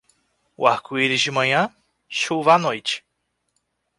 [0.57, 1.69] O arco-íris de manhã,
[2.09, 3.05] chuva à noite.